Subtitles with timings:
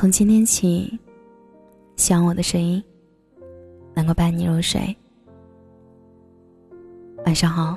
[0.00, 0.98] 从今天起，
[1.96, 2.82] 希望我的声音
[3.92, 4.96] 能够伴你入睡。
[7.26, 7.76] 晚上好，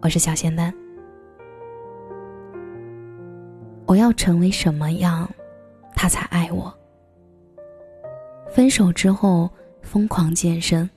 [0.00, 0.72] 我是小仙丹。
[3.84, 5.28] 我要成为什么样，
[5.96, 6.72] 他才爱我？
[8.48, 9.50] 分手之后，
[9.82, 10.88] 疯狂健身，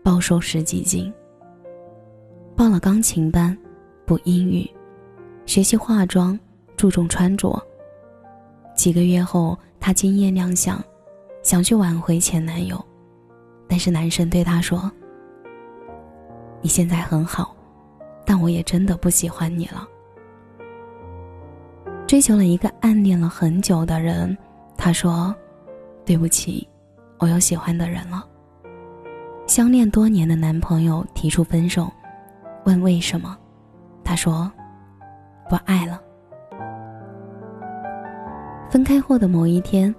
[0.00, 1.12] 暴瘦十几斤。
[2.54, 3.58] 报了钢琴班，
[4.06, 4.64] 补英语，
[5.44, 6.38] 学习化妆，
[6.76, 7.60] 注重穿着。
[8.80, 10.82] 几个月后，她惊艳亮相，
[11.42, 12.82] 想去挽回前男友，
[13.68, 14.90] 但是男生对她说
[16.62, 17.54] ：“你现在很好，
[18.24, 19.86] 但我也真的不喜欢你了。”
[22.08, 24.34] 追求了一个暗恋了很久的人，
[24.78, 25.34] 她说
[26.06, 26.66] ：“对不起，
[27.18, 28.26] 我有喜欢的人了。”
[29.46, 31.92] 相恋多年的男朋友提出分手。
[32.64, 33.36] 问为什么？
[34.02, 34.50] 他说
[35.50, 36.00] ：“不爱了。”
[38.70, 39.92] 分开后的某一天，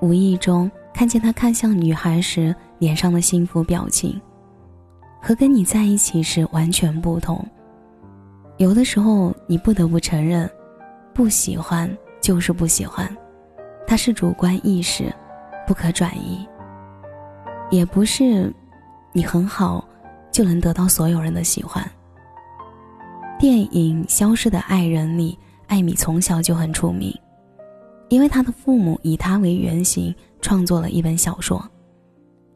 [0.00, 4.20] 无意中看见他看向女孩时脸上的幸福表情，
[5.22, 7.46] 和跟你在一起时完全不同。
[8.56, 10.50] 有的时候，你不得不承认，
[11.14, 11.88] 不喜欢
[12.20, 13.08] 就是不喜欢，
[13.86, 15.14] 它是主观意识，
[15.64, 16.44] 不可转移。
[17.70, 18.52] 也不是，
[19.12, 19.86] 你很好，
[20.32, 21.88] 就能得到所有人的喜欢。
[23.38, 25.38] 电影《消失的爱人》里，
[25.68, 27.14] 艾米从小就很出名，
[28.08, 31.62] 因为他的父母以他为原型创作了一本小说。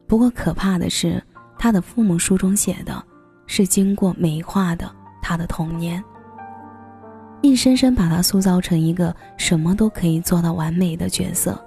[0.07, 1.23] 不过可怕的是，
[1.57, 3.03] 他的父母书中写的，
[3.47, 4.89] 是经过美化的
[5.21, 6.03] 他的童年，
[7.41, 11.59] 硬生生把他塑造成一个什么都可以做到完美的角色。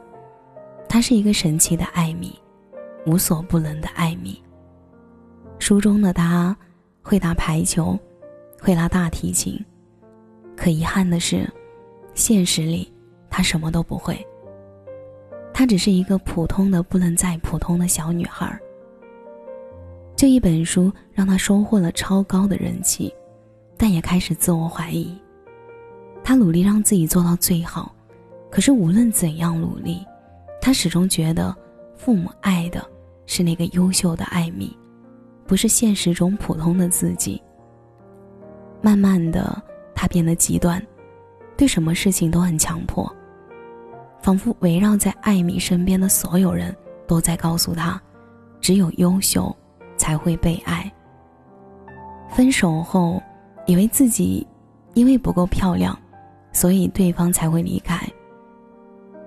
[0.88, 2.38] 他是一个神奇的艾米，
[3.06, 4.42] 无所不能的艾米。
[5.58, 6.56] 书中的他
[7.02, 7.98] 会打排球。
[8.58, 9.62] 会拉大提琴，
[10.56, 11.48] 可遗憾的是，
[12.14, 12.90] 现实里
[13.36, 14.26] 她什么都不会。
[15.52, 18.58] 她只是一个普通的不能再普通的小女孩。
[20.16, 23.14] 这一本书让她收获了超高的人气，
[23.76, 25.14] 但也开始自我怀疑。
[26.25, 27.94] 她努力让自己做到最好，
[28.50, 30.02] 可是无论怎样努力，
[30.58, 31.54] 她始终觉得
[31.94, 32.82] 父母爱的
[33.26, 34.75] 是那个优秀的艾米，
[35.46, 37.42] 不是现实中普通的自己。
[38.80, 39.62] 慢慢的，
[39.94, 40.82] 他变得极端，
[41.54, 43.14] 对什么事情都很强迫，
[44.26, 46.76] 仿佛围绕在艾米身边的所有人
[47.06, 48.03] 都在告诉他，
[48.60, 49.56] 只有优秀
[49.97, 50.92] 才会被爱。
[52.28, 53.22] 分手后，
[53.66, 54.44] 以为自己
[54.94, 55.97] 因为不够漂亮，
[56.50, 57.98] 所以对方才会离开；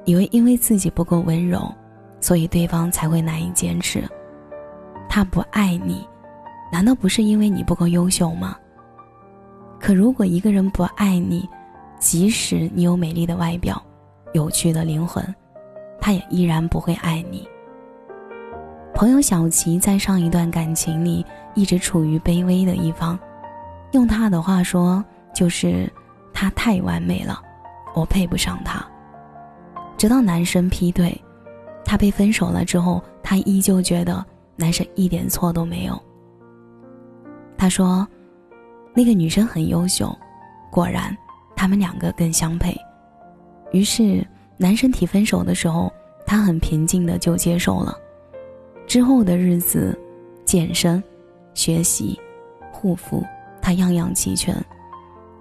[0.04, 1.74] 以为因为自己不够温柔，
[2.20, 4.04] 所以对方才会难以坚持。
[5.08, 6.06] 他不爱你，
[6.74, 8.54] 难道不是因为你不够优秀吗？
[9.80, 11.48] 可如果一个人不爱你，
[12.00, 13.82] 即使你有美丽的外表、
[14.34, 15.24] 有趣的灵魂，
[16.00, 17.48] 他也依然不会爱你。
[18.94, 21.26] 朋友小琪在上一段感情里
[21.56, 23.18] 一直处于卑微的一方，
[23.92, 25.04] 用他的话说
[25.34, 25.92] 就是
[26.34, 27.42] 他太完美了，
[27.96, 28.86] 我配不上他。
[29.98, 31.20] 直到男生劈腿，
[31.84, 34.26] 他被分手了之后，他依旧觉得
[34.56, 36.02] 男生一点错都没有。
[37.58, 38.08] 他说。
[38.92, 40.14] 那个女生很优秀，
[40.72, 41.16] 果然，
[41.56, 42.76] 他们两个更相配。
[43.72, 44.26] 于是，
[44.58, 45.92] 男生提分手的时候，
[46.26, 47.98] 她很平静的就接受了。
[48.88, 49.98] 之后的日子，
[50.46, 51.02] 健身、
[51.54, 52.20] 学习、
[52.72, 53.24] 护肤，
[53.62, 54.56] 她样样齐全，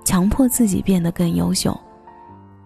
[0.05, 1.79] 强迫自己变得更优秀。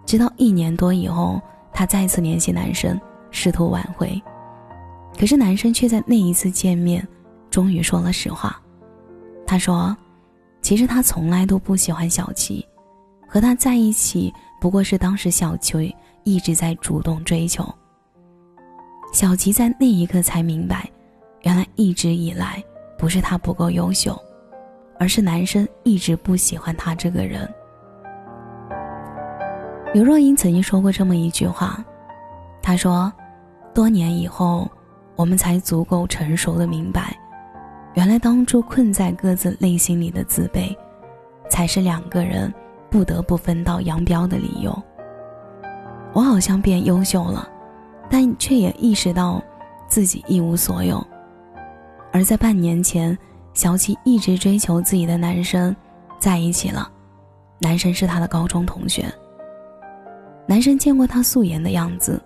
[0.05, 1.41] 直到一年多以后，
[1.73, 3.01] 他再次联系男生，
[3.31, 4.21] 试图挽回。
[5.19, 7.07] 可是，男生却在那一次见面，
[7.51, 8.61] 终于说了实话。
[9.47, 9.97] 他说。
[10.63, 12.65] 其实他从来都不喜欢小琪，
[13.27, 15.93] 和他在一起不过是当时小琪
[16.23, 17.69] 一直在主动追求。
[19.13, 20.89] 小琪在那一刻才明白，
[21.41, 22.63] 原来一直以来
[22.97, 24.17] 不是他不够优秀，
[25.01, 27.53] 而是男生一直不喜欢他这个人。
[29.93, 31.85] 刘若英曾经说过这么一句话，
[32.63, 33.13] 她说
[33.75, 34.71] ：“多年以后，
[35.17, 37.13] 我们才足够成熟的明白。”
[37.95, 40.73] 原来当初困在各自内心里的自卑，
[41.51, 42.55] 才是两个人
[42.93, 44.81] 不得不分道扬镳的理由。
[46.13, 47.49] 我好像变优秀了，
[48.11, 49.43] 但却也意识到
[49.89, 51.05] 自己一无所有。
[52.13, 53.19] 而在半年前，
[53.55, 55.75] 小七一直追求自己的男生
[56.21, 56.89] 在一起了，
[57.59, 59.11] 男生是他的高中同学。
[60.47, 62.23] 男生见过他素颜的样子，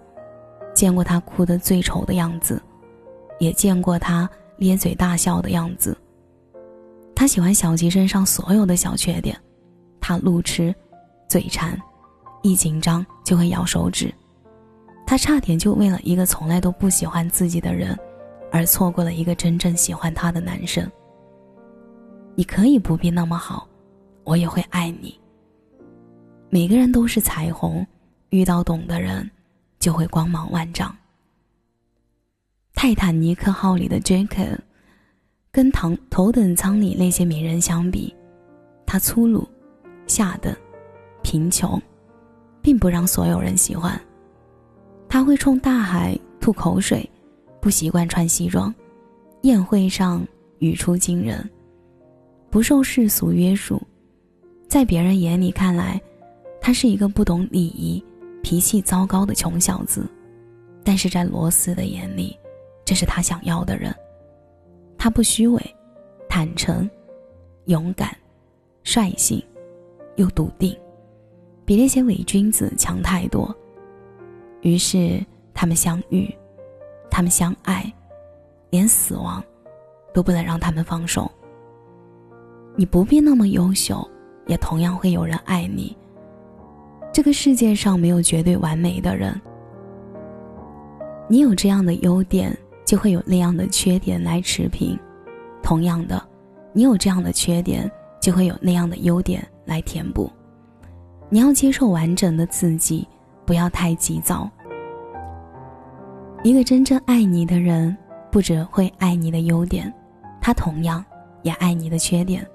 [0.75, 2.61] 见过他哭得最丑的样子，
[3.39, 4.29] 也见过他。
[4.59, 5.95] 咧嘴大笑的样子。
[7.15, 9.39] 他喜欢小吉身上所有的小缺点，
[10.01, 10.75] 他路痴、
[11.29, 11.81] 嘴馋，
[12.43, 14.13] 一紧张就会咬手指，
[15.07, 17.99] 他差点就为了一个从来都不喜欢自己的人，
[18.51, 20.89] 而错过了一个真正喜欢他的男生。
[22.35, 23.67] 你可以不必那么好，
[24.25, 25.19] 我也会爱你。
[26.51, 27.85] 每个人都是彩虹，
[28.31, 29.29] 遇到懂的人，
[29.79, 30.95] 就会光芒万丈。
[32.75, 34.45] 泰坦尼克号里的杰克，
[35.51, 38.15] 跟头头等舱里那些名人相比，
[38.85, 39.49] 他粗鲁、
[40.07, 40.55] 下等、
[41.23, 41.81] 贫穷，
[42.63, 44.01] 并不让所有人喜欢。
[45.09, 47.09] 他会冲大海吐口水，
[47.61, 48.75] 不习惯穿西装，
[49.43, 50.27] 宴会上
[50.59, 51.49] 语出惊人，
[52.51, 53.81] 不受世俗约束，
[54.69, 56.01] 在别人眼里看来，
[56.61, 58.03] 他是一个不懂礼仪、
[58.43, 60.07] 脾气糟糕的穷小子，
[60.83, 62.37] 但是在罗斯的眼里，
[62.85, 63.95] 这是他想要的人。
[64.99, 65.75] 他不虚伪，
[66.29, 66.89] 坦诚，
[67.67, 68.17] 勇敢，
[68.83, 69.41] 率性，
[70.17, 70.77] 又笃定，
[71.65, 73.55] 比那些伪君子强太多。
[74.63, 75.25] 于是，
[75.55, 76.29] 他们相遇，
[77.11, 77.91] 他们相爱，
[78.71, 79.43] 连死亡
[80.13, 81.31] 都不能让他们放手。
[82.75, 84.07] 你不必那么优秀，
[84.47, 85.97] 也同样会有人爱你。
[87.13, 89.41] 这个世界上没有绝对完美的人，
[91.29, 92.55] 你有这样的优点，
[92.85, 94.95] 就会有那样的缺点来持平；
[95.63, 96.23] 同样的，
[96.73, 97.91] 你有这样的缺点，
[98.21, 100.31] 就会有那样的优点来填补。
[101.29, 103.07] 你要接受完整的自己，
[103.45, 104.49] 不要太急躁。
[106.43, 107.95] 一个真正爱你的人，
[108.31, 109.93] 不只会爱你的优点，
[110.41, 111.05] 他同样
[111.43, 112.47] 也爱你的缺点，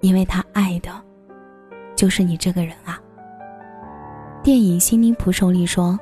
[0.00, 0.90] 因为他爱的，
[1.96, 3.00] 就是你这个人啊。
[4.44, 5.98] 电影《心灵捕手》里说：“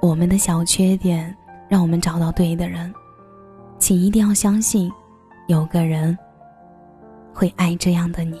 [0.00, 1.36] 我们的小缺点，
[1.68, 2.94] 让我们找到对的人，
[3.80, 4.90] 请一定要相信，
[5.48, 6.16] 有个人
[7.32, 8.40] 会爱这样的你。”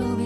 [0.00, 0.21] 我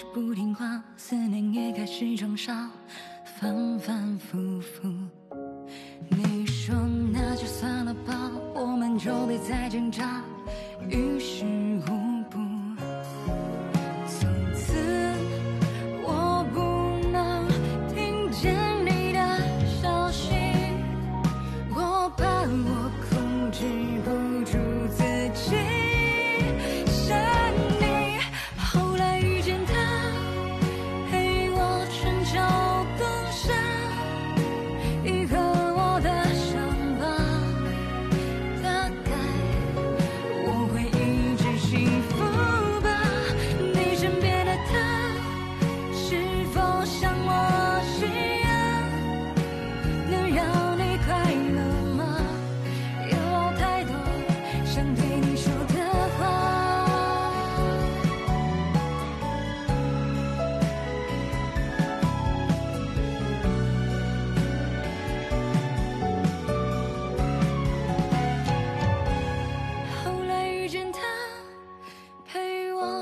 [0.00, 2.70] 是不听话，思念也开始装傻，
[3.38, 4.88] 反反复复。
[6.08, 6.74] 你说
[7.12, 10.22] 那就算了吧，我们就别再挣扎，
[10.88, 11.59] 于是。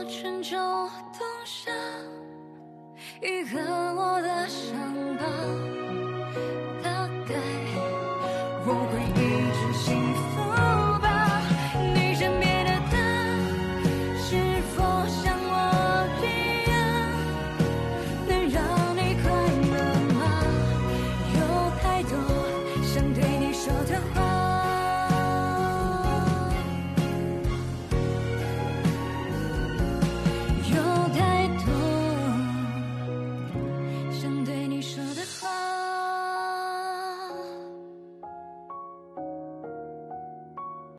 [0.09, 1.71] 春秋冬夏
[3.21, 3.59] 愈合
[3.95, 4.75] 我的伤
[5.19, 5.78] 疤。